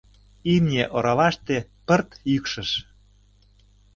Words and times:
Имне 0.53 0.83
орваште 0.97 1.57
пырт 1.87 2.09
йӱкшыш. 2.31 2.71